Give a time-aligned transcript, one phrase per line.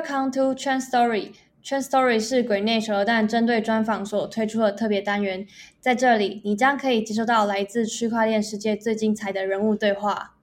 [0.00, 1.32] Welcome to Trend Story。
[1.62, 5.46] Trend Story 是鬼内球但针对专访所推出的特别单元，
[5.78, 10.36] 在这里你将可以接收到来自区块链世界最精彩的人物对话。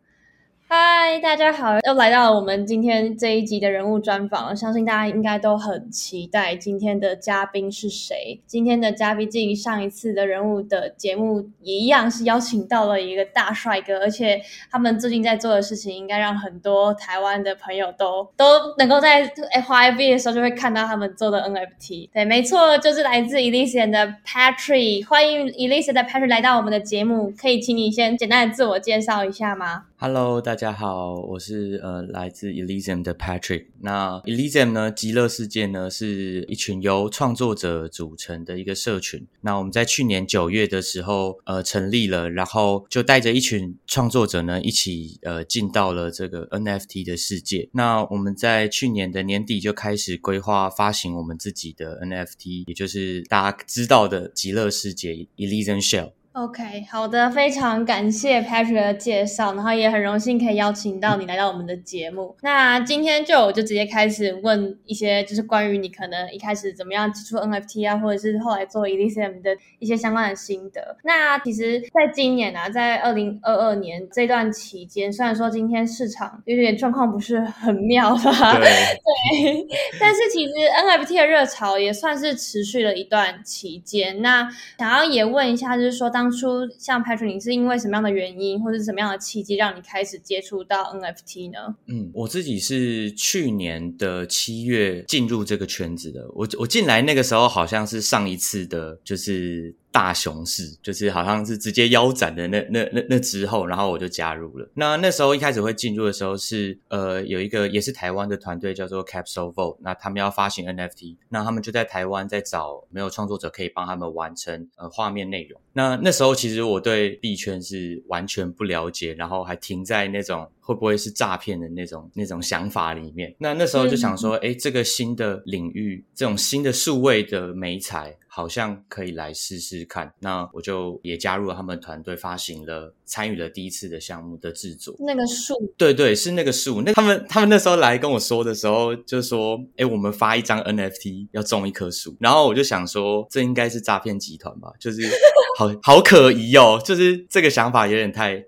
[0.70, 4.54] 嗨，大家好，又来到了我们今天这一集的人物专访。
[4.54, 8.42] 相信大家应该都很期待今天的嘉宾是谁。
[8.46, 22.10] 今天的嘉宾，进上一次的人物的节目也一样是邀请到了一个大帅哥，而且他们最近在做的事情，应该让很多台湾的朋友都都能够在 FIB 的时候就会看到他们做的 NFT。
[22.12, 25.08] 对，没错，就是来自 Elysian 的 Patrick。
[25.08, 33.66] 欢迎 Elysian 的 Patrick 来到我们的节目，可以请你先简单的自我介绍一下吗？Hello，大家好，我是呃来自 Elysium 的 Patrick。
[33.82, 39.26] 那 Elysium 呢，极乐世界呢，是一群由创作者组成的一个社群。
[39.42, 47.68] 那我们在去年九月的时候呃成立了，然后就带着一群创作者呢一起呃进到了这个 NFT 的世界。
[47.72, 56.12] 那我们在去年的年底就开始规划发行我们自己的 NFT，也就是大家知道的极乐世界 Elysium Shell。
[56.38, 62.36] OK，好的，非常感谢 Patrick 的介绍，然后也很荣幸可以邀请到你来到我们的节目。
[62.44, 69.50] 那今天就我就直接开始问一些，就是关于你可能一开始怎么样接触 NFT 啊，或者是后来做 Elysium 的
[69.80, 70.96] 一些相关的心得。
[71.04, 79.66] 那其实，在今年啊，在二零二二年这段期间，虽然说今天市场有点状况不是很妙吧，对，
[80.00, 80.54] 但是其实
[80.86, 84.22] NFT 的热潮也算是持续了一段期间。
[84.22, 91.74] 那想要也问一下，就是说当当初像 Patrick，你是因为什么样的原因，或者是什么样的契机，让你开始接触到 NFT 呢？
[91.86, 96.30] 嗯，我自己是去年的七月进入这个圈子的。
[96.34, 99.74] 我我进来那个时候，好像是上一次的，就是。
[99.98, 104.70] 大熊市就是好像是直接腰斩的那那那那之后，然后我就加入了。
[104.76, 115.60] 那那时候一开始会进入的时候是呃有一个也是台湾的团队叫做 Capsule Vote，那他们要发行 NFT，那他们就在台湾在找没有创作者可以帮他们完成呃画面内容。
[115.74, 123.34] 那那时候其实我对币圈是完全不了解，然后还停在那种会不会是诈骗的那种那种想法里面。
[123.40, 128.16] 那那时候就想说，哎，这个新的领域，这种新的数位的美彩。
[128.38, 134.96] 好像可以来试试看，那我就也加入了他们团队，发行了，参与了第一次的项目的制作。
[135.00, 136.84] 那个树，对对，是那个树。
[136.84, 144.72] 那他们他们那时候来跟我说的时候，就说：“哎，我们发一张 NFT 要种一棵树。”然后我就想说，这应该是诈骗集团吧？
[144.80, 145.02] 就是
[145.58, 148.46] 好好可疑哦，就是这个想法有点太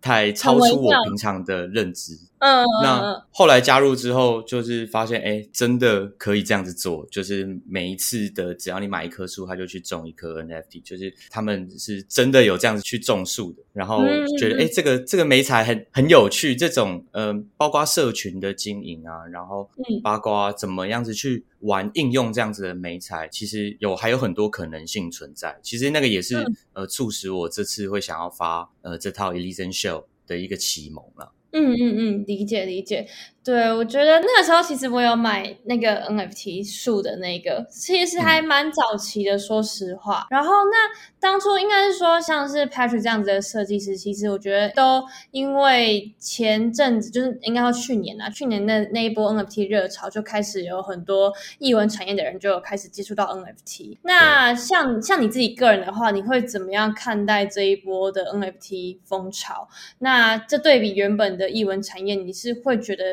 [0.00, 2.16] 太超出我平常的认知。
[2.40, 14.04] 嗯，那后来加入之后，就是发现，哎，真的可以这样子做，就是每一次的，只要你买一棵树，他就去种一棵 NFT，就是他们是真的有这样子去种树的，然后
[14.38, 19.68] 觉得，哎，这个这个美彩很很有趣，这种，嗯，包括社群的经营啊，然后
[20.02, 26.36] 八卦怎么样子去玩应用这样子的美彩，其实有还有很多可能性存在，其实那个也是
[26.72, 31.32] 呃促使我这次会想要发呃这套 Elysian Show 的一个启蒙了。
[31.52, 33.06] 嗯嗯嗯，理解理解。
[33.48, 40.26] 对，我觉得那个时候其实我有买那个 NFT 树的那个，其实还蛮早期的，说实话。
[40.28, 40.76] 然后那
[41.18, 53.96] 当初应该是说，像是 Patrick 这样子的设计师，其实我觉得都因为前阵子就是应该说去年啊，去年的那一波 NFT 热潮就开始有很多艺文产业的人就开始接触到 NFT。
[54.02, 59.66] 那像像你自己个人的话，你会怎么样看待这一波的 NFT 风潮？
[60.00, 63.04] 那这对比原本的艺文产业，你是会觉得？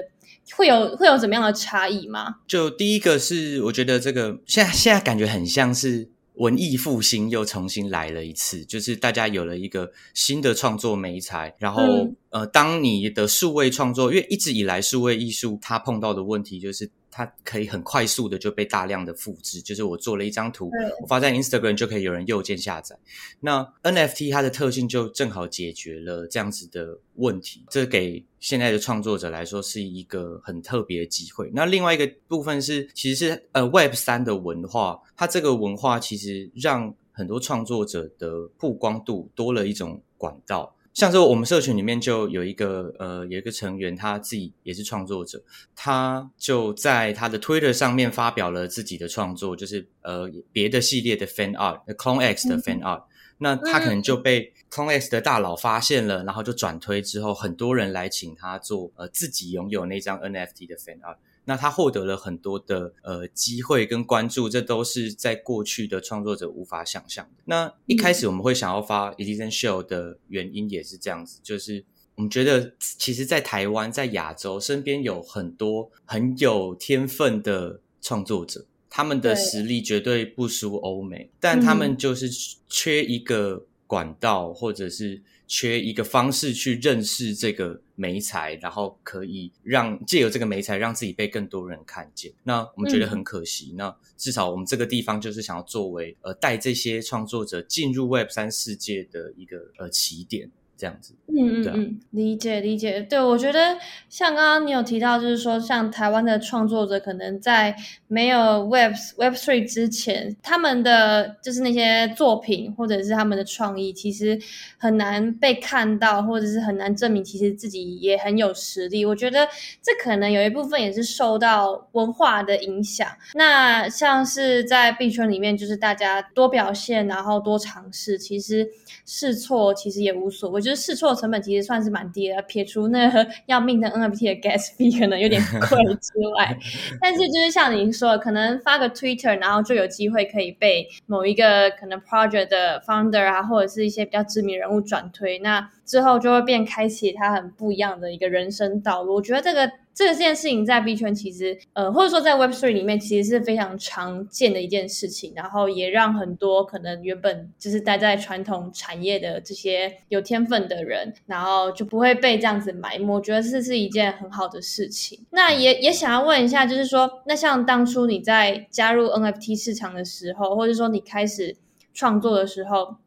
[0.54, 2.36] 会有会有怎么样的差异吗？
[2.48, 11.84] 就第一个是，我觉得这个现在现在感觉很像是文艺复兴又重新来了一次，就是大家有了一个新的创作媒材，然后
[12.30, 16.90] 呃，当你的数位创作，因为一直以来数位艺术它碰到的问题就是。
[17.18, 20.70] 它可以很快速的就被大量的复制，就是我做了一张图，
[21.02, 22.94] 我发在 Instagram 就可以有人右键下载。
[23.40, 31.50] 那 NFT 它的特性就正好解决了这样子的问题，这给现在的创作者来说是一个很特别的机会。
[31.54, 40.75] 那另外一个部分是，其实是呃 Web 三的文化，它这个文化其实让很多创作者的曝光度多了一种管道。
[40.96, 45.44] 像是我们社群里面就有一个呃有一个成员，他自己也是创作者，
[45.76, 53.04] 他就在他的 Twitter 上面发表了自己的创作，就是呃别的系列的 Fan Art，Clone X 的 Fan Art，
[53.40, 61.18] 那他可能就被 Clone X 的大佬发现了，然后就转推之后，很多人来请他做呃自己拥有那张 NFT 的 Fan Art。
[61.46, 67.44] 那他获得了很多的呃机会跟关注，这都是在过去的创作者无法想象的。
[67.46, 82.30] 那一开始我们会想要发 Edition Show 的原因也是这样子，就是我们觉得其实，在台湾，在亚洲，身边有很多很有天分的创作者，他们的实力绝对不输欧美，但他们就是
[82.68, 85.22] 缺一个管道，或者是。
[85.48, 92.32] 缺一个方式去认识这个媒材，然后可以让借由这个媒材让自己被更多人看见。
[92.44, 93.74] 那我们觉得很可惜。
[93.78, 100.52] 那至少我们这个地方就是想要作为呃带这些创作者进入 Web 三世界的一个呃起点。
[100.78, 103.00] 这样子，嗯嗯嗯，理解理解。
[103.02, 103.78] 对我觉得，
[104.10, 107.74] 像刚刚你有提到，就是说，像台湾的创作者，可能在
[108.08, 114.38] 没有 Web Web Three 之前，他们的就是那些作品或者是他们的创意，其实
[114.78, 119.06] 很难被看到，或者是很难证明其实自己也很有实力。
[119.06, 119.48] 我觉得
[119.82, 123.08] 这可能有一部分也是受到文化的影响。
[123.34, 128.68] 那像是在币圈里面，就是大家多表现，然后多尝试，其实
[129.06, 130.65] 试错其实也无所谓。
[130.66, 136.58] 就是试错成本其实算是蛮低的，撇除那个 要命的 NFT 的 gas fee 可能有点贵之外，
[137.00, 149.16] 但是就是像您说，的可能发个 Twitter，然后就有机会可以被某一个可能 project 的 founder 啊，或者是一些比较知名人物转推，那之后就会变开启他很不一样的一个人生道路。
[149.16, 149.72] 我觉得这个。
[149.96, 155.32] 这件事情在币圈其实，呃，或者说在 Web Three 里面，其实是非常常见的一件事情。
[155.34, 163.06] 然后也让很多可能原本就是待在传统产业的这些有天分的人，然后就不会被这样子埋没。
[163.06, 165.18] 我觉得这是一件很好的事情。
[165.30, 171.56] 那也也想要问一下，就是说，那像当初你在加入 NFT 市场的时候，或者说你开始
[171.94, 172.98] 创作的时候。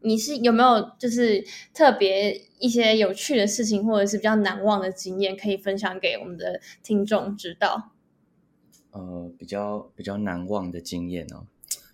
[0.00, 7.90] 你是有没有就是特别一些有趣的事情，或者是比较难忘的经验，可以分享给我们的听众知道？
[8.90, 11.44] 呃，比较比较难忘的经验哦，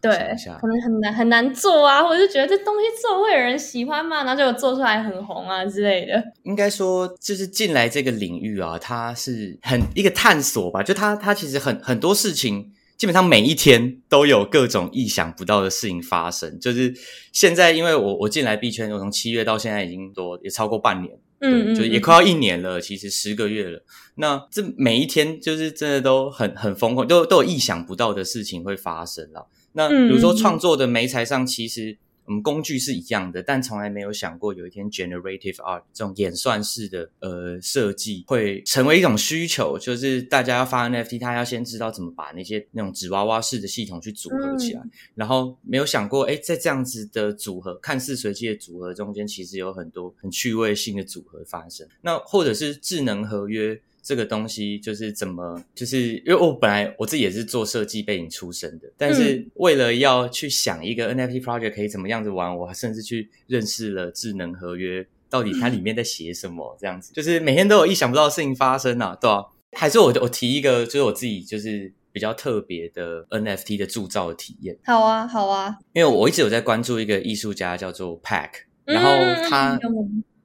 [0.00, 0.12] 对，
[0.60, 4.24] 可能很难很难做啊，或者是觉得这东西做会有人喜欢吗？
[4.24, 6.22] 然后就做出来很红啊之类的。
[6.44, 12.72] 应该说，就是进来这个领域啊，它是很一个探索吧，就它它其实很很多事情。
[13.04, 16.58] 基本上每一天都有各种意想不到的事情发生。
[16.58, 16.94] 就是
[17.32, 23.84] 现在，因为我我进来币圈，我从七月到现在已经多也超过半年，嗯，就也快要一年了，其实十个月了。
[24.14, 29.50] 那这每一天就是真的都很很疯狂，都都有意想不到的事情会发生了。
[29.74, 31.98] 那比如说创作的媒材上，其实。
[32.26, 44.82] 我们工具是一样的，但从来没有想过有一天 generative art 这种演算式的呃设计会成为一种需求，就是大家要发 NFT，他要先知道怎么把那些那种纸娃娃式的系统去组合起来，
[45.14, 51.86] 然后没有想过，哎，在这样子的组合看似随机的组合中间，其实有很多很趣味性的组合发生。
[52.00, 53.80] 那或者是智能合约。
[54.04, 69.46] 这个东西就是怎么，就是因为我本来我自己也是做设计背景出身的，但是为了要去想一个 NFT project 可以怎么样子玩，我甚至去认识了智能合约，到底它里面在写什么，这样子，就是每天都有意想不到的事情发生啊，对吧？
[69.72, 74.76] 还是我我提一个，就是我自己就是比较特别的 NFT 的铸造的体验。
[74.84, 78.50] 好啊，好啊，因为我一直有在关注一个艺术家叫做 Pack，
[78.84, 79.10] 然后
[79.48, 79.80] 他。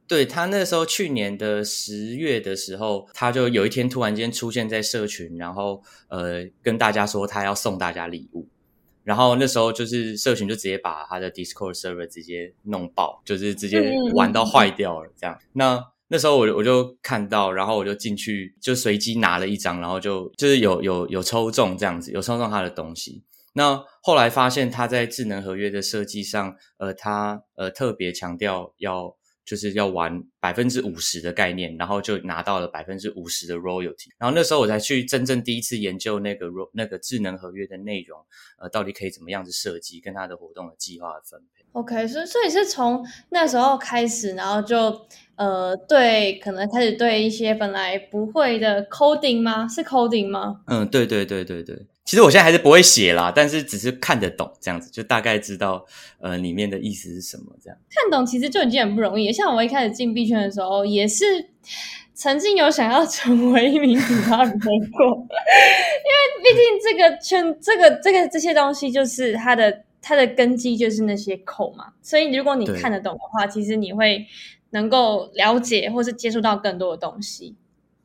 [0.10, 8.48] 对他那时候去年的十月的时候，他就有一天突然间出现在社群，然后呃跟大家说他要送大家礼物，
[9.04, 15.38] 然后那时候就是社群就直接把他的 Discord server 直接弄爆，就是直接玩到坏掉了这样。
[15.54, 23.22] 那那时候我我就看到，然后我就进去就随机拿了一张，然后就就是有有有抽中这样子，有抽中他的东西。
[23.54, 29.19] 那后来发现他在智能合约的设计上，呃，他呃特别强调要。
[29.50, 34.10] 就是要玩百分之五十的概念，然后就拿到了百分之五十的 royalty。
[34.20, 38.24] 然后那时候我才去真正第一次研究那个 ro 那个智能合约的内容，
[38.60, 41.66] 呃，到底可以怎么样子设计，跟它的活动的计划的分配。
[41.72, 49.68] OK，所以所以是从那时候开始，然后就呃对，可能开始对一些本来不会的 coding 吗？
[49.68, 50.62] 是 coding 吗？
[50.68, 51.88] 嗯，对对对对对。
[52.10, 55.86] 其实我现在还是不会写啦，但是只是看得懂这样子，就大概知道
[56.20, 57.78] 呃里面的意思是什么这样。
[57.88, 59.32] 看懂其实就已经很不容易。
[59.32, 61.24] 像我一开始进币圈的时候，也是
[62.16, 71.94] 曾经有想要成为一名警察人过，因为毕竟这个圈、这个、这个这些东西，就是它的它的根基就是那些口嘛。
[72.02, 74.26] 所以如果你看得懂的话，其实你会
[74.72, 77.56] 能够了解或是接触到更多的东西。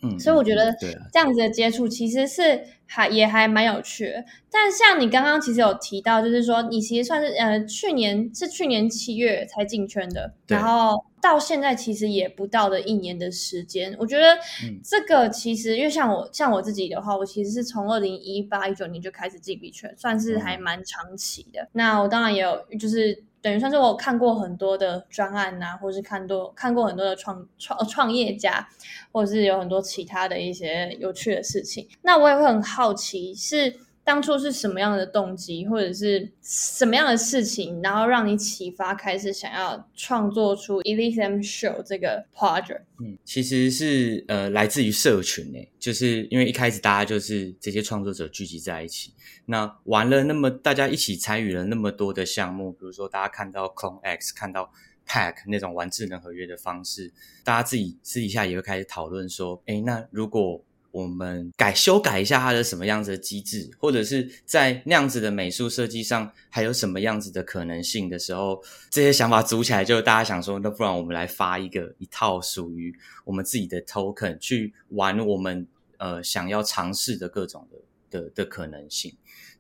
[0.05, 0.73] 嗯，所以我觉得
[1.13, 2.65] 这样子的接触其实是。
[2.87, 13.97] 还也还蛮有趣的，但像你刚刚其实有提到，就是说你其实算是呃去年是去年七月才进圈的，然后到现在其实也不到的一年的时间。
[13.99, 14.37] 我觉得
[14.85, 21.67] 这个其实因为像我像我自己的话，我其实是从二零一八一九年就开始进币圈，算是还蛮长期的。
[21.73, 23.25] 那我当然也有就是。
[23.45, 28.67] 等于算是我看过很多的专案呐，或是看多看过很多的创创创业家，
[29.13, 31.87] 或者是有很多其他的一些有趣的事情。
[32.01, 33.84] 那我也会很好奇是。
[34.05, 42.83] 当初是什么样的动机，或者是什么样的事情，然后让你启发开始想要创作出 Elysium Show 这个 project？
[43.01, 49.15] 嗯，其实是呃来自于社群诶，就是因为一开始大家就是这些创作者聚集在一起，
[49.47, 54.71] 那玩了那么大家一起参与了那么多的项目，比如说大家看到 Clone X，看到
[55.09, 57.11] Pack 那种玩智能合约的方式，
[57.43, 60.63] 大家自己私底下也会开始讨论说，哎，那如果
[60.95, 75.67] 我们改修改一下它的什么样子的机制，或者是在那样子的美术设计上还有什么样子的可能性的时候，这些想法组起来，就大家想说，那不然我们来发一个一套属于我们自己的 token 去玩我们
[75.99, 77.67] 呃想要尝试的各种
[78.09, 79.13] 的的的可能性，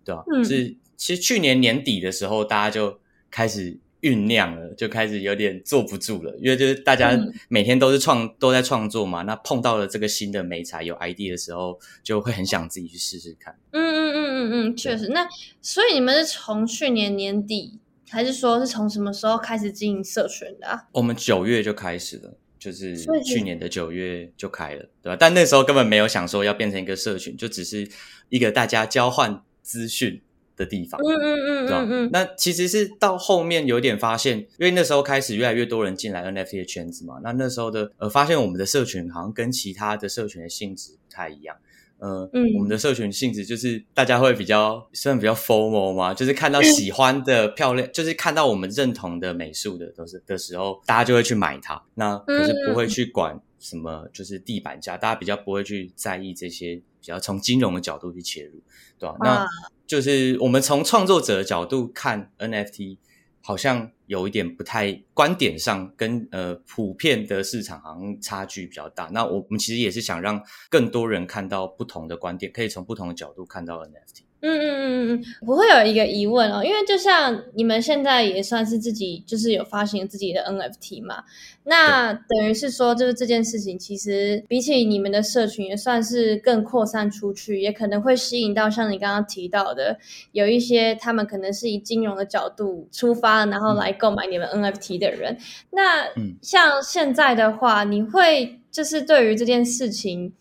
[0.04, 0.22] 对吧？
[0.44, 3.76] 是其实去年年底的时候，大家就开始。
[4.04, 7.18] 酝酿了，就开始有点坐不住了，因为就是大家
[7.49, 13.56] 每天都是创都在创作嘛，那碰到了这个新的美材有 ID 的时候，就会很想自己去试试看。
[13.70, 15.08] 嗯嗯嗯嗯嗯，确实。
[15.08, 15.26] 那
[15.62, 17.78] 所以你们是从去年年底，
[18.11, 20.87] 还是说是从什么时候开始经营社群的？
[20.92, 22.94] 我们九月就开始了，就是
[23.25, 25.16] 去年的九月就开了，对吧？
[25.18, 27.88] 但那时候根本没有想说要变成一个社群，就只是
[28.28, 30.20] 一个大家交换资讯。
[30.56, 41.56] 的地方，嗯嗯嗯嗯嗯，那其实是到后面有点发现，因为那时候开始越来越多人进来 NFT 的圈子嘛，那那时候的呃发现我们的社群好像跟其他的社群的性质不太一样，
[41.99, 58.61] 呃，我们的社群性质就是大家会比较算比较 formal 嘛，就是看到喜欢的漂亮，就是看到我们认同的美术的都是的时候，大家就会去买它，那可是不会去管什么就是地板价，大家比较不会去在意这些，比较从金融的角度去切入，
[58.99, 59.16] 对吧？
[59.20, 59.46] 那
[59.86, 62.98] 就是我们从创作者的角度看 NFT，
[63.42, 69.10] 好像有一点不太观点上跟呃普遍的市场好像差距比较大。
[69.12, 74.22] 那我们其实也是想让更多人看到不同的观点，可以从不同的角度看到 NFT。
[74.46, 81.24] 嗯嗯嗯嗯嗯，我会有一个疑问哦，因为就像你们现在也算是自己就是有发行自己的 NFT 嘛，
[81.64, 89.98] 那等于是说就是这件事情其实比起你们的社群也算是更扩散出去，也可能会吸引到像你刚刚提到的
[90.32, 95.38] 有一些他们可能是以金融的角度出发，然后来购买你们 NFT 的人。
[95.70, 96.06] 那
[96.42, 100.34] 像现在的话，你会就是对于这件事情。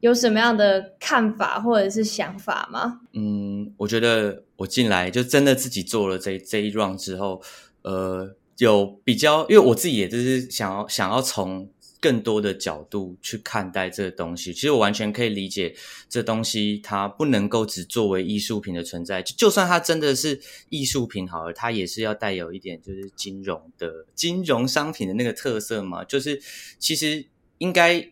[0.00, 3.00] 有什么样的看法或者是想法吗？
[3.12, 7.42] 嗯，我觉得我进来就真的自己做了这这一 round 之后，
[7.82, 14.54] 呃，有比较，因为我自己也就是想要想要从更多的角度去看待这个东西。
[14.54, 15.74] 其实我完全可以理解，
[16.08, 20.40] 这东西它不能够只作为艺术品的存在，就就算它真的是
[20.70, 26.02] 艺术品好了，它也是要带有一点就是金融的金融商品的那个特色嘛。
[26.02, 26.40] 就是
[26.78, 27.26] 其实
[27.58, 28.10] 应该。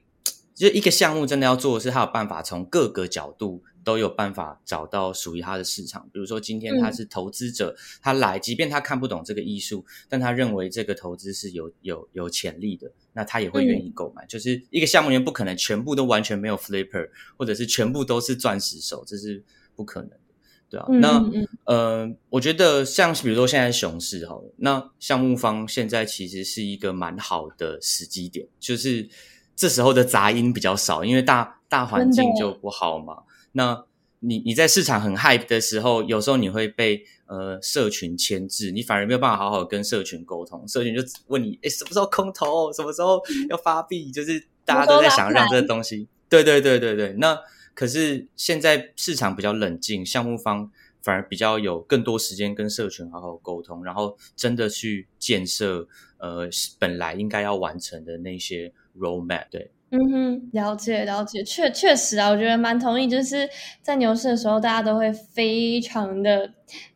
[0.58, 6.10] 就一个项目真的要做的是，他有办法从各个角度都有办法找到属于他的市场。
[6.12, 14.26] 比如说，今天他是投资者，他来，即便他看不懂这个艺术，但他认为这个投资是有有有潜力的，那他也会愿意购买。
[14.26, 19.44] 就是一个项目里面不可能全部都完全没有 flipper，或者是全部都是钻石手，这是
[19.76, 20.18] 不可能的，
[20.70, 20.86] 对啊。
[21.00, 21.24] 那
[21.66, 29.08] 呃，我觉得像比如说现在熊市哈，那项目方现在其实是一个蛮好的时机点，就是。
[29.58, 33.24] 这时候的杂音比较少，因为大大环境就不好嘛。
[33.50, 33.84] 那
[34.20, 40.66] 你你在市场很 hype 的时候，有时候你会被呃社群牵制，你反而没有办法好好跟社群沟通。
[40.68, 42.72] 社群就问你，哎，什么时候空投？
[42.72, 44.12] 什么时候要发币？
[44.12, 46.06] 就是大家都在想让这个东西。
[46.28, 47.14] 对对对对对。
[47.14, 47.36] 那
[47.74, 50.70] 可是现在市场比较冷静，项目方
[51.02, 55.88] 反而比较有更多时间跟社群好好沟通，然后真的去建设
[56.18, 56.48] 呃
[56.78, 58.72] 本来应该要完成的那些。
[58.98, 63.48] Roadmap 对，嗯哼，了解了解，确确实啊，我觉得蛮同意，就是
[63.80, 66.52] 在牛市的时候，大家都会非常的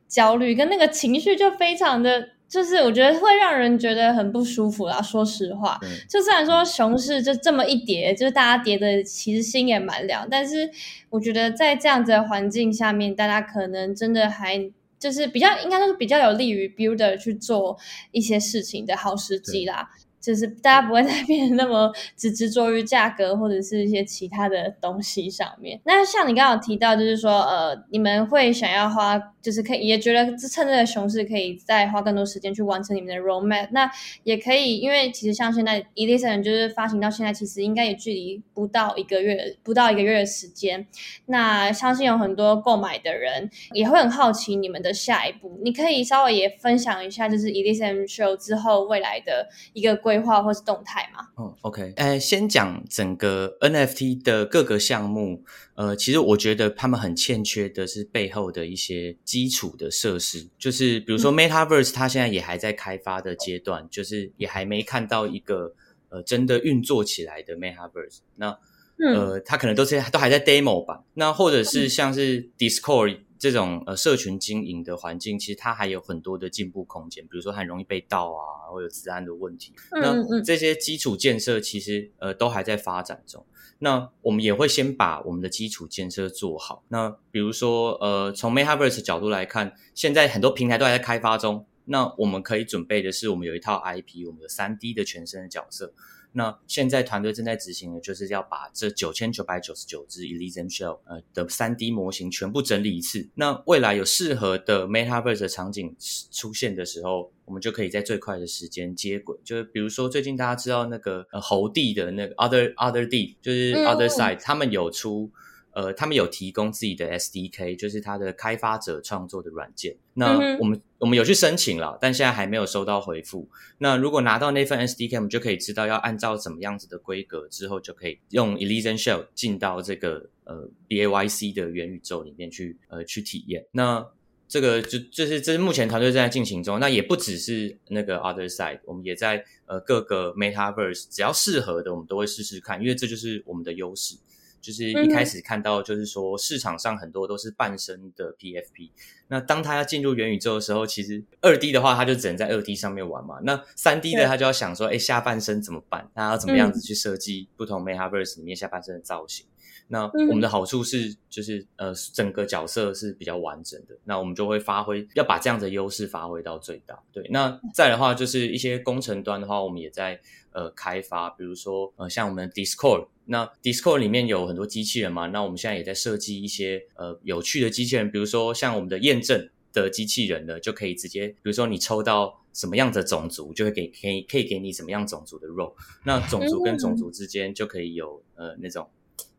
[0.09, 5.01] 焦虑，跟那个情绪就非常的，就是我觉得会让人觉得很不舒服啦。
[5.01, 10.71] 说实话，就虽然说熊市就这么一跌，就是大家跌的其实心也蛮凉，但是
[11.09, 17.79] 我觉得在这样子的环境下面，大家可能真的还就是比较应该都是比较有利于 builder 去做
[18.11, 19.89] 一些事情的好时机啦。
[20.23, 25.81] 就是大家不会再 变得那么只执着于价格或者是一些其他的东西上面。
[25.85, 33.69] 那像你刚刚提到，就是说，呃，你们会想要花，就是可以也觉得趁这个熊市可以再花更多时间去完成你们的 roadmap。
[33.73, 33.91] 那
[34.23, 40.87] 也可以，因为其实像现在 Elysian 就是发行到现在，其实应该也距离不到一个月，不到一个月的时间。
[41.27, 45.59] 那相信有很多购买的人也会很好奇你们的下一步。
[45.65, 50.12] 你可以稍微也分享一下，就是 Elysian Show 之后未来的一个规。
[50.13, 51.27] 规划或是动态嘛？
[51.39, 55.43] 嗯，OK，哎，先讲整个 NFT 的各个项目。
[55.75, 65.75] 呃，其实我觉得他们很欠缺的是背后的一些基础的设施，就是比如说 Metaverse，它现在也还在开发的阶段，就是也还没看到一个
[66.11, 68.19] 呃真的运作起来的 Metaverse。
[68.37, 68.59] 那
[68.99, 71.03] 呃，它可能都是都还在 demo 吧。
[71.15, 73.21] 那或者是像是 Discord。
[73.43, 77.25] 这种呃社群经营的环境，其实它还有很多的进步空间。
[77.25, 79.75] 比如说，很容易被盗啊，或有治安的问题。
[79.91, 83.45] 那这些基础建设其实呃都还在发展中。
[83.81, 86.85] 那我们也会先把我们的基础建设做好。
[86.87, 91.67] 那比如说呃，从 Metaverse 角度来看，现在很多平台都还在开发中。
[91.87, 95.93] 那我们可以准备的是，我们有一套 IP，我们有三 D 的全身的角色。
[96.33, 103.29] 那现在团队正在执行的，就是要把这九千九百九十九只 Elysian Shell 呃的三 D 模型全部整理一次。
[103.35, 105.95] 那未来有适合的 Metaverse 场景
[106.31, 109.39] 出现的时候，我们就可以在最快的时间接轨。
[109.45, 115.31] 就是比如说最近大家知道那个呃猴帝的那个 Other Other D，就是 Other Side，他们有出。
[115.73, 119.97] 呃，他们有提供自己的 SDK，就是它的开发者创作的软件。
[120.15, 123.49] 那我们我们有去申请了，但现在还没有收到回复。
[123.79, 133.65] 那如果拿到那份 SDK，我们就可以知道要按照怎么样子的规格，之后就可以用 Elysian Shell 进到这个呃 BAYC 的元宇宙里面去呃去体验。
[133.73, 134.07] 那
[134.47, 136.79] 这个就就是这是目前团队正在进行中。
[136.79, 144.17] 那也不只是那个 Other Side，我们也在呃各个 Metaverse，只要适合的我们都会试试看，因为这就是我们的优势。
[144.63, 148.91] 就是一开始看到，就是说市场上很多都是半身的 PFP。
[149.29, 153.41] 那当他要进入元宇宙的时候，其实二 D 的话，他就只能在二 D 上面玩嘛。
[153.43, 156.09] 那三 D 的他就要想说，哎，下半身怎么办？
[156.15, 159.45] 他要怎么样子去设计不同 Metaverse 里面下半身的造型？
[159.89, 163.97] 那我们的好处是，就是呃，整个角色是比较完整的。
[164.05, 166.99] 那我们就会发挥，要把这样的优势发挥到最大。
[167.13, 170.21] 对，那再的话，就是一些工程端的话，我们也在
[170.53, 173.09] 呃开发，比如说呃，像我们 Discord。
[173.25, 175.29] 那 Discord 里面有很多机器人嘛？
[175.29, 185.73] 那我们现在也在设计一些呃有趣的机器人，比如说像我们的验证的机器人呢，就可以直接，比如说你抽到什么样的种族，就会给可以可以给你什么样种族的肉。
[186.05, 188.89] 那种族跟种族之间就可以有呃那种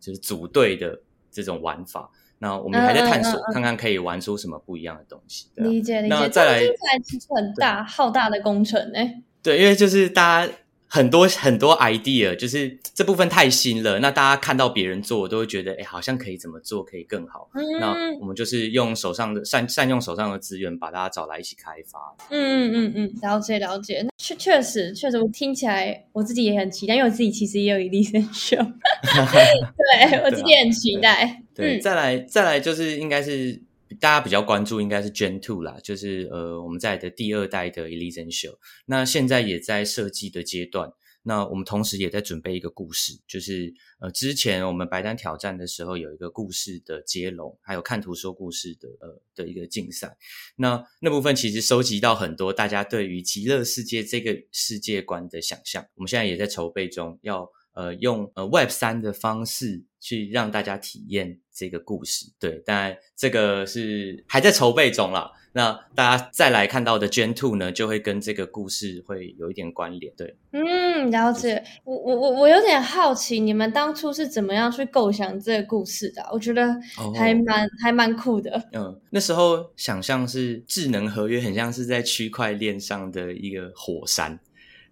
[0.04, 1.00] 就是组队的
[1.32, 2.12] 这种玩法。
[2.40, 5.48] 那我们还在探索，看看可以玩出什么不一样的东西。
[5.56, 6.16] 理解理解。
[6.16, 9.22] 那再来，听起来其实很大浩大的工程哎。
[9.42, 10.54] 对，因为就是大家。
[10.94, 17.50] 很多很多 idea，就是这部分太新了，那大家看到别人做，都会觉得，哎，好像可以怎么做可以更好。
[17.80, 22.16] 那我们就是用手上的善善用手上的资源，把大家找来一起开发。
[22.30, 24.06] 嗯嗯嗯嗯，了解了解。
[24.20, 28.56] 确确实确实，我听起来我自己也很期待，因为我自己其实也有一粒生秀。
[29.02, 31.42] 对我自己很期待。
[31.56, 33.60] 对，再来再来就是应该是。
[34.04, 40.92] 大家比较关注应该是 Gen Two 啦，就是呃我们在的第二代的 Elysian Show，那现在也在设计的阶段。
[41.22, 50.18] 那我们同时也在准备一个故事，就是呃之前我们白单挑战的时候有一个故事的接龙，还有看图说故事的呃的一个竞赛。
[50.58, 57.50] 那那部分其实收集到很多大家对于极乐世界这个世界观的想象，我们现在也在筹备中要。
[57.74, 65.32] 呃，用呃 Web 三的方式去让大家体验这个故事，对，但这个是还在筹备中啦。
[65.56, 70.36] 那大家再来看到的 Gen Two 呢，就会跟这个故事会有一点关联，对。
[70.52, 71.64] 嗯，了解。
[71.84, 76.28] 我我我我有点好奇，你们当初是怎么样去构想这个故事的？
[76.34, 76.76] 我觉得
[77.16, 78.68] 还蛮还蛮酷的。
[78.72, 84.40] 嗯，那时候想象是智能合约，很像是在区块链上的一个火山。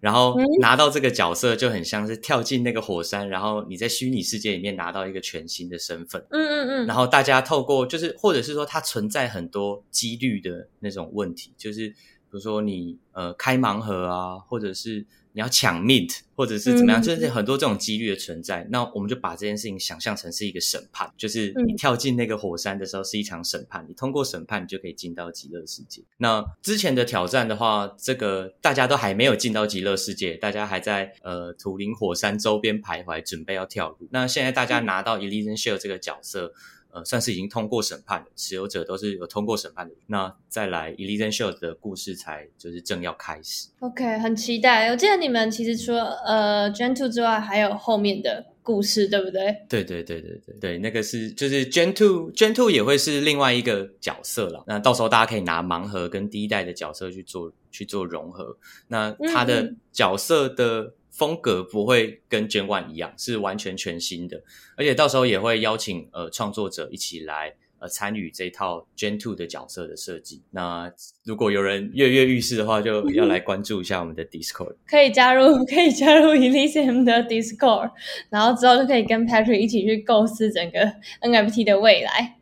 [0.02, 6.26] 然后拿到这个角色就很像是跳进那个火山，然后你在虚拟世界里面拿到一个全新的身份。
[6.30, 6.86] 嗯嗯嗯。
[6.86, 11.94] 然后大家透过就是，或者是说它存在很多几率的那种问题，就是比
[12.30, 15.06] 如说你呃开盲盒啊，或者是。
[15.34, 18.66] 你要抢 mint，或者是怎么样，就是很多这种几率的存在。
[18.70, 26.02] 那我们就把这件事情想象成是一个审判，就是你跳进那个火山的时候是一场审判，你通过审判，你就可以进到极乐世界。
[26.18, 34.08] 那之前的挑战的话，这个大家都还没有进到极乐世界，大家还在呃土林火山周边徘徊，准备要跳入。
[34.10, 36.52] 那现在大家拿到 Elysian Shell 这个角色。
[36.92, 39.94] 呃算是已经通过审判的持有者，都是有通过审判的。
[40.06, 43.68] 那再来 Elysian Shield 的故事才就是正要开始。
[43.80, 44.88] OK，很期待。
[44.90, 48.46] 我记得你们其实除了呃 Gen Two 之外，还有后面的。
[48.64, 49.56] 故事对不对？
[49.68, 54.62] 对对对对对对，那个是就是 Gen Two Gen Two 也会是另外一个角色了。
[54.68, 58.56] 那到时候大家可以拿盲盒跟第一代的角色去做去做融合。
[58.86, 64.42] 那他的角色的风格不会跟 Gen One 一样，是完全全新的。
[64.76, 67.54] 而且到时候也会邀请呃创作者一起来。
[67.82, 70.40] 呃，参与这套 Gen Two 的角色的设计。
[70.52, 70.88] 那
[71.24, 74.76] 如果有人跃跃欲试的话，就要来关注一下我们的 Discord。
[74.86, 77.90] 可以加入， 可以加入 Elysium 的 Discord，
[78.30, 80.78] 然后之后就可以跟 Patrick 一起去构思整个
[81.22, 82.38] NFT 的未来。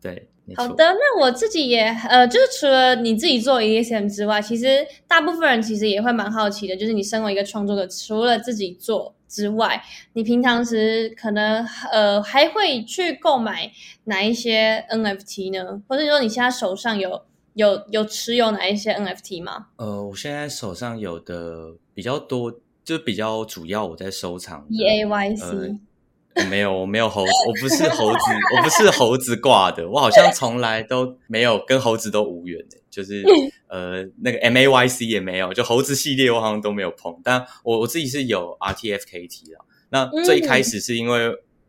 [0.00, 0.29] 对。
[0.56, 9.82] 好的，那我自己也呃，就是除了你自己做 ESM 之外，其实大部分人其实也会蛮好奇的，就是你身为一个创作者，除了自己做之外，
[10.14, 13.70] 你平常时可能呃还会去购买
[14.04, 15.82] 哪一些 NFT 呢？
[15.88, 17.22] 或者说你现在手上有
[17.54, 19.66] 有有持有哪一些 NFT 吗？
[19.76, 22.52] 呃，我现在手上有的比较多，
[22.84, 25.78] 就比较主要我在收藏 EAYC。
[26.48, 28.18] 没有，我没有猴，我不是猴子，
[28.56, 33.24] 我不是猴子挂的，我好像从来都没有跟猴子都无缘的，就是
[33.68, 39.60] 呃那个 M A Y C 也没有，就猴子系列我好像都没有碰，但我我自己是有 R T F K T 啦。
[39.90, 41.26] 那最一开始是因为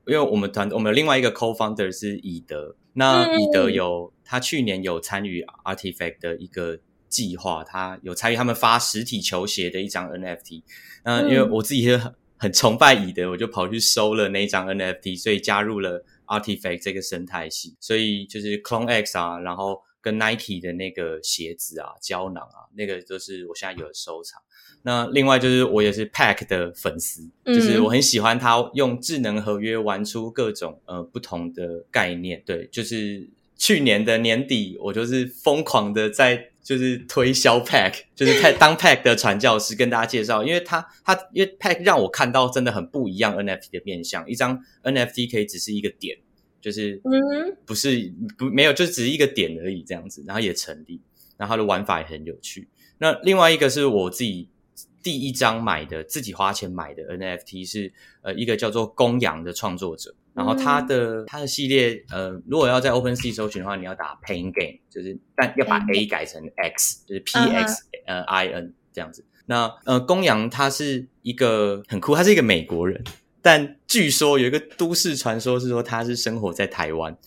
[0.08, 10.64] 因为我们团我们另外一个 co founder 是以德，那以德有他去年有参与 Artifact 的一个计划，他有参与他们发实体球鞋的一张 N F T，
[11.04, 12.00] 那因为我自己是
[12.42, 12.52] 很。
[12.54, 17.76] 崇拜乙的，我就跑去收了那一张 NFT，所以加入了 Artifact 这个生态系。
[17.80, 24.40] 所以就是 Clone X 啊，然后跟 Nike 的那个鞋子啊、胶囊啊，那个都是我现在有的收藏。
[24.84, 32.44] 那另外就是我也是 Pack 的粉丝，就是我很喜欢他用智能合约玩出各种呃不同的概念。
[32.46, 36.51] 对，就是去年的年底，我就是疯狂的在。
[36.64, 46.18] 就是推销 Pack，就是派 当 Pack 的传教士跟大家介绍，因为他他因为 Pack 让我看到真的很不一样 NFT 的面向，一张 NFT 可以只是一个点，
[46.62, 47.02] 就是
[47.66, 51.02] 不是不没有，就只是一个点而已这样子，然后也成立，
[51.38, 52.68] 然后它的玩法也很有趣。
[53.00, 54.48] 那另外一个是我自己
[55.02, 60.14] 第一张买的，自己花钱买的 NFT 是呃一个叫做公羊的创作者。
[60.34, 69.26] 然后它的它的系列，呃，如果要在 OpenSea 搜寻的话，你要打 Pain Game，就是但要把 A 改成 X，就是 P X 呃 I N 这样子。
[69.46, 73.04] 那呃，公羊他是一个很酷，他是一个美国人，
[73.42, 77.18] 但据说有一个都市传说是说他是生活在台湾，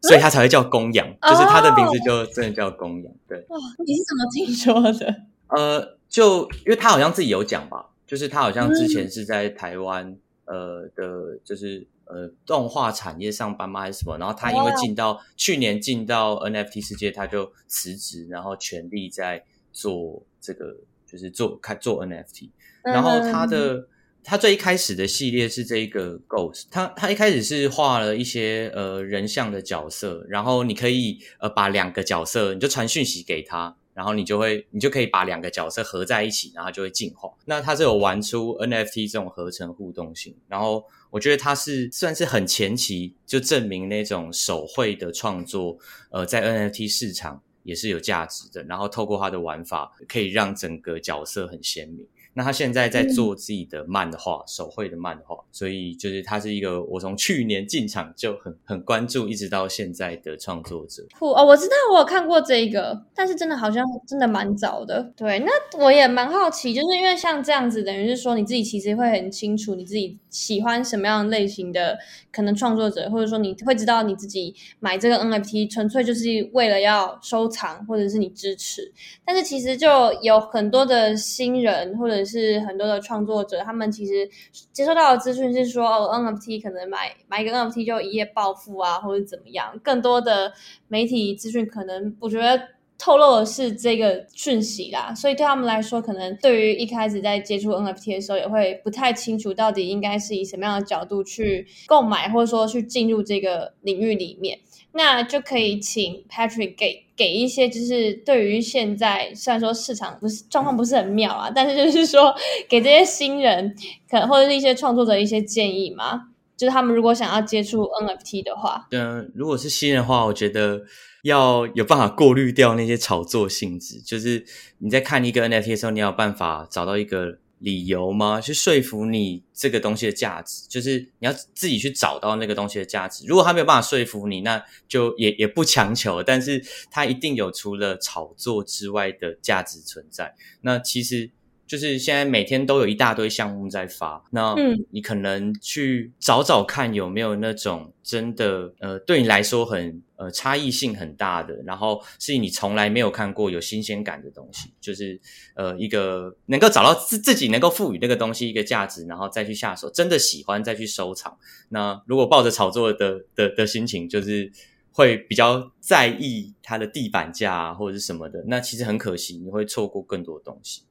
[0.00, 3.12] 所以他才会叫公羊，就是他的名字就真的叫公羊。
[3.28, 5.14] 对，哇，你是怎么听说的？
[5.48, 10.16] 呃，就因为他好像自己有讲吧，就是他好像之前是在台湾
[10.46, 11.86] 呃的，就是。
[12.06, 13.80] 呃，动画产业上班吗？
[13.80, 14.16] 还是什么？
[14.18, 22.50] 然后他因为进到去年进到 NFT 世界，他就辞职，然后全力在做这个，就是做开做 NFT。
[22.82, 23.88] 然后他的
[24.22, 33.76] 他最一开始的系列是这一个 Ghost，他他一开始是画了一些呃人像的角色，然后你可以呃把两个角色，你就传讯息给他。
[33.96, 37.30] 然后你就会，你就可以把两个角色合在一起，然后就会进化。
[37.46, 40.36] 那它是有玩出 NFT 这种合成互动性。
[40.48, 40.84] 然后
[41.16, 45.78] 我觉得它是算是很前期就证明那种手绘的创作，
[46.10, 48.62] 呃，在 NFT 市场也是有价值的。
[48.64, 52.06] 然后透过它的玩法，可以让整个角色很鲜明。
[52.36, 61.02] 那他现在在做自己的漫画，手绘的漫画，所以就是他是一个我从去年进场就很很关注，一直到现在的创作者。
[61.18, 65.10] 酷哦，我知道我有看过这个，但是真的好像真的蛮早的。
[65.16, 71.98] 对，那我也蛮好奇，就是因为像这样子，等于是说你自己其实会很清楚你自己喜欢什么样类型的
[72.30, 78.92] 可能创作者，或者说你会知道你自己买这个 NFT 纯粹就是为了要收藏，或者是你支持。
[79.24, 84.28] 但是其实就有很多的新人或者是很多的创作者，他们其实
[84.72, 89.78] 接收到的资讯是说，哦，NFT 可能买买一个 NFT 就一夜暴富啊，或者怎么样。
[89.82, 90.52] 更多的
[90.88, 92.60] 媒体资讯可能我觉得
[92.98, 104.58] 透露的是这个讯息啦，所以对他们来说，可能对于一开始在接触 NFT 的时候，也会不太清楚到底应该是以什么样的角度去购买，或者说去进入这个领域里面。
[104.96, 112.34] 那就可以请 Patrick 给给一些，就是对于现在虽然说市场不是状况不是很妙啊，但是就是说
[112.68, 113.74] 给这些新人
[114.10, 120.82] 可或者是一些创作者一些建议嘛，就是他们如果想要接触 NFT 的话，嗯，如果是新人的话，我觉得
[121.22, 124.44] 要有办法过滤掉那些炒作性质，就是
[124.78, 128.40] 你在看一个 NFT 的时候，你要有办法找到一个理由吗？
[128.40, 133.24] 去说服你这个东西的价值，就是你要自己去找到那个东西的价值。
[133.26, 140.34] 如果他没有办法说服你，那就也也不强求，但是他一定有除了炒作之外的价值存在。
[140.60, 141.30] 那其实。
[141.66, 144.54] 就是现在每天都有一大堆项目在发，那
[144.90, 155.20] 你可能去找找看有没有那种真的呃对你来说很呃差异性很大的，然后是你从来没有看过有新鲜感的东西，就是
[155.54, 161.36] 呃一个能够找到自自己能够赋予那个东西一个价值，然后再去下手，真的喜欢再去收藏。
[161.70, 164.50] 那如果抱着炒作的的的心情，就是
[164.92, 170.82] 会比较在意它的地板价或者是什么的，那其实很可惜，你会错过更多东西。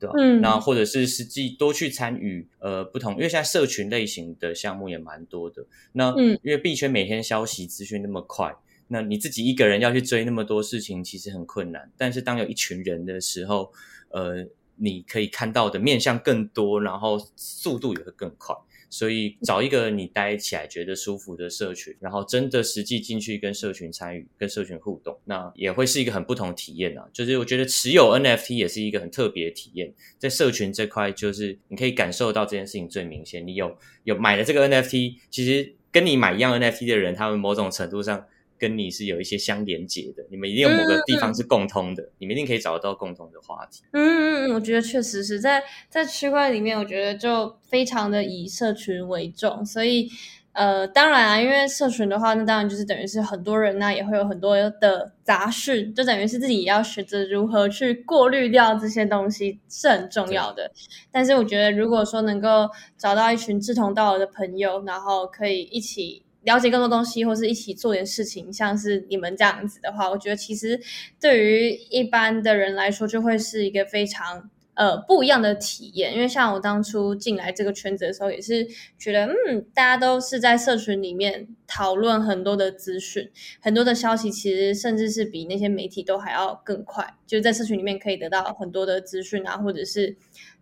[0.00, 0.14] 对吧？
[0.18, 5.64] 嗯，那或者是实际多去参与呃不同，因为现在社群类型的项目也蛮多的。
[5.92, 8.52] 那嗯，因为币圈每天消息资讯那么快，
[8.88, 11.92] 那你自己一个人要去追那么多事情，其实很困难。
[11.98, 13.70] 但是当有一群人的时候，
[14.08, 18.56] 呃，你可以看到的面向更多，然后速度也会更快。
[18.90, 27.08] 所以找一个你待起来觉得舒服的社群，然后真的实际进去跟社群参与、跟社群互动，那也会是一个很不同体验啊。
[27.12, 33.46] 就是我觉得持有 NFT 也是一个很特别的体验，在社群这块，就是你可以感受到这件事情最明显。
[33.46, 33.74] 你有
[34.04, 38.26] 有买了这个 NFT，其实跟你买一样 NFT 的人，他们某种程度上。
[38.60, 43.82] 跟你是有一些相连接的，你们一定有某个地方是共通的，你们一定可以找得到共同的话题。
[43.92, 50.10] 嗯嗯嗯，我觉得确实是在在区块里面，我觉得就非常的以社群为重，所以
[50.52, 60.70] 呃，当然啊，因为社群的话，那当然就是等于是很多人那也会有很多的杂讯，就等于是自己也要学着如何去过滤掉这些东西是很重要的。
[61.10, 62.68] 但是我觉得，如果说能够
[62.98, 66.22] 找到一群志同道合的朋友，然后可以一起。
[66.42, 70.80] 了解更多东西，或是一起做点事情，像是你们这样子的话，我觉得其实
[71.20, 76.14] 对于一般的人来说，就会是一个非常呃不一样的体验。
[76.14, 78.66] 因为像我当初进来这个圈子的时候，也是
[78.98, 90.16] 觉得，嗯，大家都是在社群里面讨论很多的资讯，很多的消息，其实甚至是比那些媒体都还要更快，就是在社群里面可以得到很多的资讯啊，或者是。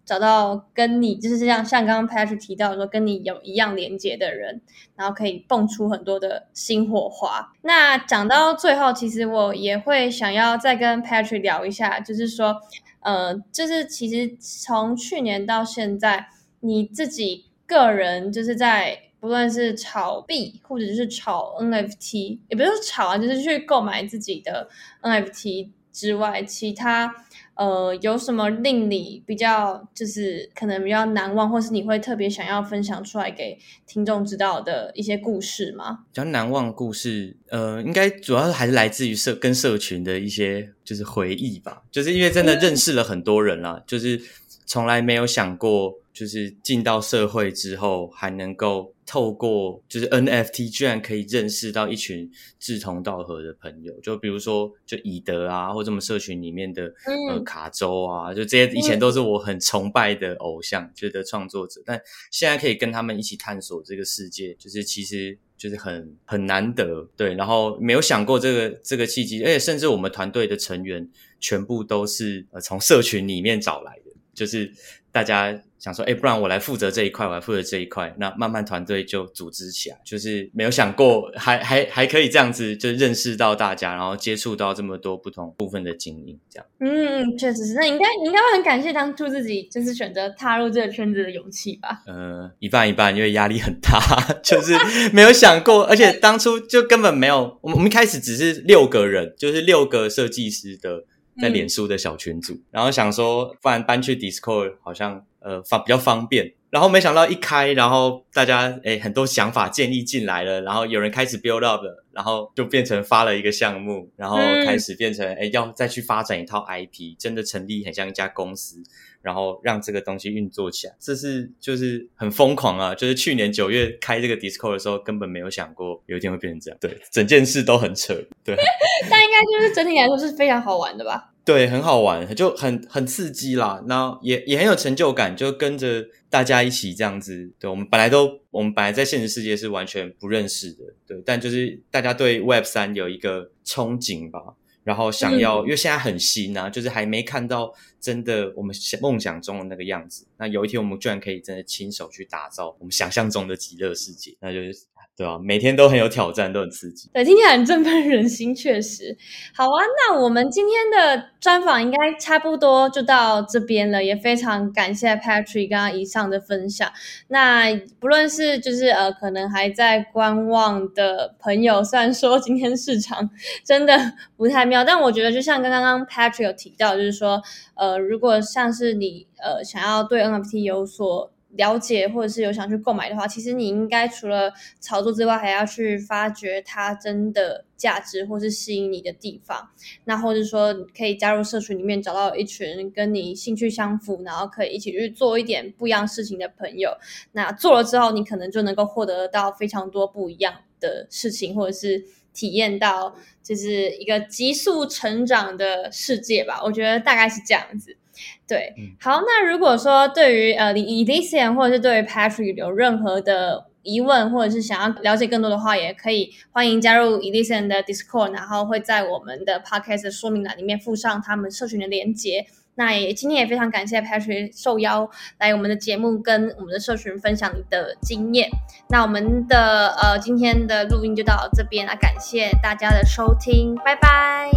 [0.09, 4.63] 找到跟你就是像像刚刚 Patrick 提到说跟你有一样连接的人，
[4.97, 7.53] 然后可以蹦出很多的新火花。
[7.61, 12.57] 那讲到最后，其实我也会想要再跟 Patrick 聊一下，就是说，
[13.01, 16.29] 呃，就是其实从去年到现在，
[16.61, 24.71] 你自己个人就是在不论是炒币或者是炒 NFT，也不是炒啊，就是去购买自己的
[25.03, 27.25] NFT 之外，其他。
[27.55, 36.05] 呃，有什么令你比较就是可能比较难忘，或是你会特别想要分享出来给听众知道的一些故事吗？
[36.13, 44.23] 比较难忘的故事，呃，应该主要还是来自于社跟社群的一些就是回忆吧，就是因为真的认识了很多人啦，就是
[44.65, 48.95] 从来没有想过，就是进到社会之后还能够。
[49.09, 56.93] 透过就是 NFT，居然可以认识到一群志同道合的朋友，就比如说就以德啊，或者我们社群里面的
[57.31, 61.99] 呃卡州啊，就这些以前都是我很崇拜的偶像，觉得创作者，但
[62.31, 71.09] 现在可以跟他们一起探索这个世界，就是其实就是很很难得，对，然后没有想过这个这个契机，而且甚至我们团队的成员
[71.41, 74.08] 全部都是呃从社群里面找来的，
[74.39, 74.73] 就是
[75.11, 75.61] 大家。
[75.79, 79.97] 想说，哎，不然我来负责这一块，我来负责这一块，那慢慢团队就组织起来。
[80.05, 86.67] 就是没有想过，还还还可以这样子，就认识到大家，然后接触到这么多不同部分的精英，这样。
[86.81, 87.75] 嗯，确实是。
[87.75, 92.03] 那应该应该会很感谢当初自己就是选择踏入这个圈子的勇气吧？
[92.09, 94.01] 呃，一半一半，因为压力很大，
[94.43, 94.75] 就是
[95.13, 97.57] 没有想过，而且当初就根本没有。
[97.63, 101.05] 我们我们一开始只是六个人，就是六个设计师的
[101.41, 105.25] 在脸书的小群组，然后想说，不然搬去 Discord 好像。
[105.41, 118.83] 呃，方比较方便，然后没想到一开，然后大家诶很多想法建议进来了，然后有人开始 build up 了，然后就变成发了一个项目，然后开始变成诶要再去发展一套 IP，真的成立很像一家公司，
[119.23, 122.95] 然后让这个东西运作起来，这是就是很疯狂啊！
[122.95, 128.13] 就是去年九月开这个 Discord 的时候，根本没有想过有一天会变成这样，对，整件事都很扯，
[128.45, 128.55] 对，
[129.09, 131.31] 但应该就是整体来说是非常好玩的吧。
[131.49, 133.83] 对，很好玩，就很很刺激啦。
[133.87, 137.51] 那也也很有成就感，就跟着大家一起这样子。
[137.59, 141.23] 对，我们本来都，我们本来在现实世界是完全不认识的，对。
[141.25, 150.27] 但就是大家对 Web 三有一个憧憬吧，然后想要，因为现在很新啊，就是还没看到真的我们梦想中的那个样子。
[150.37, 154.81] 那有一天我们居然可以真的亲手去打造我们想象中的极乐世界，那就是。
[155.19, 157.11] 对啊，每天都很有挑战，都很刺激。
[157.13, 159.19] 对，听起来很振奋人心，确实。
[159.53, 166.89] 好啊，那我们今天的专访应该差不多就到这边了，也非常感谢 Patrick 刚刚以上的分享。
[167.27, 173.29] 那不论是就是呃，可能还在观望的朋友，虽然说今天市场
[173.65, 177.43] 真的不太妙，但我觉得就像刚刚 Patrick 有提到，就是说
[177.75, 189.69] 呃，如果像是你呃想要对 NFT 有所了解或者是有想去购买的话，其实你应该除了炒作之外，还要去发掘它真的价值或是吸引你的地方。
[190.05, 196.93] 那或者说可以加入社群里面，找到一群跟你兴趣相符，然后可以一起去做一点不一样事情的朋友。
[197.33, 206.61] 那做了之后，你可能就能够获得到非常多不一样的事情，或者是体验到就是一个急速成长的世界吧。
[206.63, 207.97] 我觉得大概是这样子。
[208.47, 222.47] 对，好，那如果说对于呃 Elysian 或者是对于 Patrick 有任何的疑问，或者是想要了解更多的话，也可以欢迎加入 Elysian 的 Discord，然后会在我们的 Podcast 说明栏里面附上他们社群的连接。
[222.75, 228.49] 那也今天也非常感谢 Patrick 受邀来我们的节目，跟我们的社群分享你的经验。
[228.89, 234.49] 那我们的呃今天的录音就到这边，那感谢大家的收听，拜拜，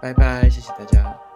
[0.00, 1.27] 拜拜，谢谢大家。